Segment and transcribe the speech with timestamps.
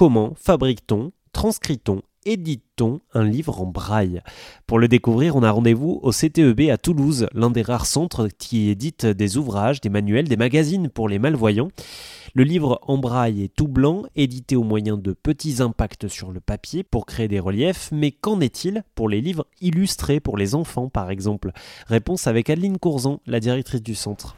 [0.00, 4.22] Comment fabrique-t-on, transcrit-on édite-t-on un livre en braille?
[4.66, 8.70] Pour le découvrir, on a rendez-vous au CTEB à Toulouse, l'un des rares centres qui
[8.70, 11.68] édite des ouvrages, des manuels, des magazines pour les malvoyants.
[12.32, 16.40] Le livre en braille est tout blanc, édité au moyen de petits impacts sur le
[16.40, 20.88] papier pour créer des reliefs, mais qu'en est-il pour les livres illustrés pour les enfants
[20.88, 21.52] par exemple?
[21.88, 24.34] Réponse avec Adeline Courzan, la directrice du centre.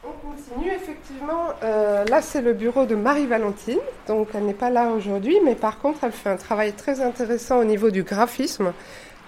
[1.63, 3.79] Euh, là, c'est le bureau de Marie-Valentine.
[4.07, 7.59] Donc, elle n'est pas là aujourd'hui, mais par contre, elle fait un travail très intéressant
[7.59, 8.73] au niveau du graphisme.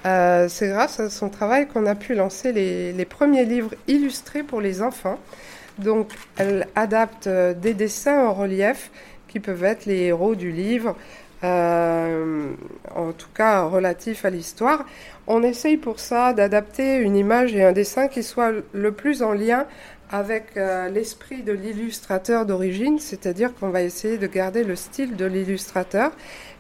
[0.06, 4.62] Euh, c'est grâce à son travail qu'on a pu lancer les, premiers livres illustrés pour
[4.62, 5.20] les enfants.
[5.80, 8.92] Donc, elle adapte euh, des dessins en relief
[9.28, 10.96] qui peuvent être les héros du livre,
[11.44, 14.86] en tout cas relatifs à l'histoire.
[15.28, 19.34] On essaye pour ça d'adapter une image et un dessin qui soit le plus en
[19.34, 19.68] lien
[20.12, 25.26] avec euh, l'esprit de l'illustrateur d'origine, c'est-à-dire qu'on va essayer de garder le style de
[25.26, 26.12] l'illustrateur,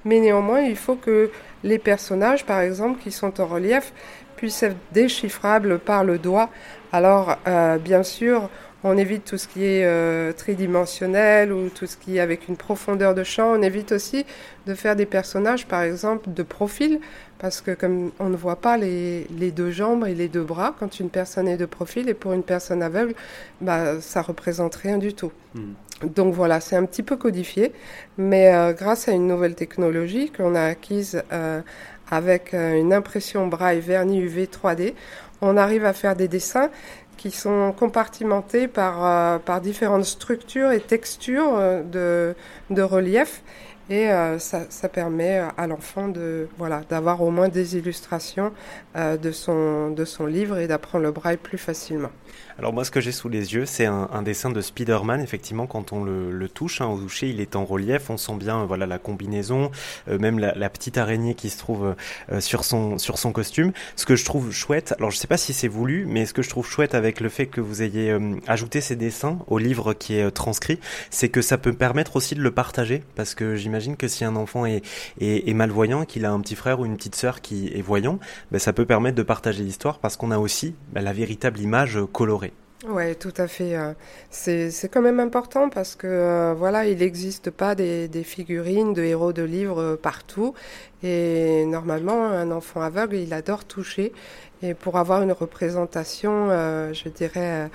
[0.03, 1.31] mais néanmoins il faut que
[1.63, 3.94] les personnages, par exemple, qui sont en relief,
[4.36, 6.50] puissent être déchiffrables par le doigt.
[6.92, 8.50] Alors, euh, bien sûr,
[8.88, 12.55] on évite tout ce qui est euh, tridimensionnel ou tout ce qui est avec une
[12.55, 13.52] profondeur de champ.
[13.52, 14.28] On évite aussi
[14.67, 17.00] de faire des personnages, par exemple, de profil,
[17.39, 21.00] parce que comme on ne voit pas les, deux jambes et les deux bras quand
[21.00, 23.16] une personne est de profil, et pour une personne aveugle,
[23.59, 25.31] bah, ça représente rien du tout.
[25.56, 25.73] Hmm.
[26.03, 27.72] Donc voilà, c'est un petit peu codifié,
[28.19, 31.61] mais euh, grâce à une nouvelle technologie qu'on a acquise euh,
[32.11, 34.94] avec une impression braille vernis UV 3D,
[35.41, 36.69] on arrive à faire des dessins
[37.17, 42.35] qui sont compartimentés par, euh, par différentes structures et textures euh, de,
[42.75, 43.44] de relief.
[43.89, 48.52] Et euh, ça, permet à l'enfant de voilà d'avoir au moins des illustrations
[48.95, 52.11] de son de son livre et d'apprendre le braille plus facilement.
[52.58, 55.19] Alors moi, ce que j'ai sous les yeux, c'est un, dessin de Spider-Man.
[55.22, 58.09] Effectivement, quand on le, touche hein, au toucher, il est en relief.
[58.09, 59.72] On sent bien, voilà, la combinaison,
[60.08, 61.95] euh, même la, petite araignée qui se trouve
[62.31, 63.73] euh, sur son sur son costume.
[63.97, 66.41] Ce que je trouve chouette, alors je sais pas si c'est voulu, mais ce que
[66.41, 69.94] je trouve chouette avec le fait que vous ayez euh, ajouté ces dessins au livre
[69.94, 70.79] qui est transcrit,
[71.09, 74.36] c'est que ça peut permettre aussi de le partager, parce que j'imagine que si un
[74.36, 74.84] enfant est,
[75.19, 78.19] est, malvoyant, qu'il a un petit frère ou une petite sœur qui est voyant,
[78.52, 82.00] ben, ça peut permettre de partager l'histoire, parce qu'on a aussi ben, la véritable image
[82.12, 82.53] colorée
[82.88, 83.75] oui, tout à fait.
[83.75, 83.94] Euh,
[84.29, 89.34] c'est quand même important parce que euh, voilà, il n'existe pas des, figurines de héros
[89.34, 90.53] de livres euh, partout.
[91.03, 94.13] Et normalement, un enfant aveugle, il adore toucher.
[94.62, 97.69] Et pour avoir une représentation, je dirais,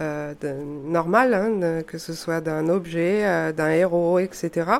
[0.00, 4.70] normale, hein, que ce soit d'un objet, d'un héros, etc.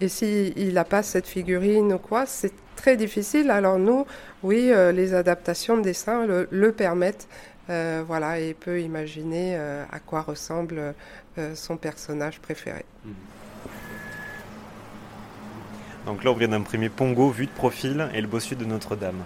[0.00, 3.50] Et s'il n'a pas cette figurine ou quoi, c'est très difficile.
[3.50, 4.06] Alors nous,
[4.42, 7.28] oui, les adaptations de dessin le permettent.
[7.70, 10.94] Euh, voilà, et peut imaginer euh, à quoi ressemble
[11.38, 12.84] euh, son personnage préféré.
[13.04, 13.14] Mhm.
[16.06, 19.22] Donc là, on vient d'imprimer Pongo, vue de profil et le bossu de Notre-Dame.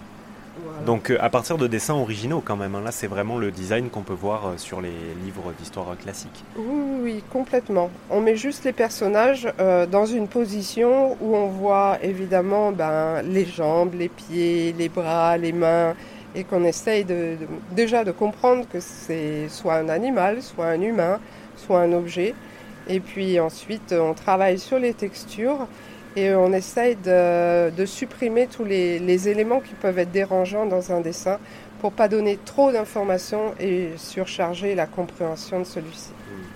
[0.85, 2.81] Donc à partir de dessins originaux quand même, hein.
[2.81, 6.43] là c'est vraiment le design qu'on peut voir sur les livres d'histoire classique.
[6.57, 7.89] Oui, oui, complètement.
[8.09, 9.47] On met juste les personnages
[9.89, 15.53] dans une position où on voit évidemment ben, les jambes, les pieds, les bras, les
[15.53, 15.95] mains,
[16.35, 17.05] et qu'on essaye
[17.71, 21.19] déjà de comprendre que c'est soit un animal, soit un humain,
[21.55, 22.35] soit un objet.
[22.87, 25.67] Et puis ensuite, on travaille sur les textures
[26.15, 31.37] et on essaye de, supprimer tous les, éléments qui peuvent être dérangeants dans un dessin
[31.81, 36.09] pour pas donner trop d'informations et surcharger la compréhension de celui-ci.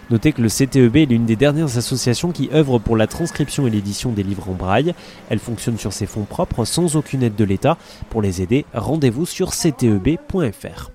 [0.10, 3.70] Notez que le CTEB est l'une des dernières associations qui œuvre pour la transcription et
[3.70, 4.94] l'édition des livres en braille.
[5.30, 7.78] Elle fonctionne sur ses fonds propres sans aucune aide de l'État.
[8.10, 10.92] Pour les aider, rendez-vous sur cteb.fr.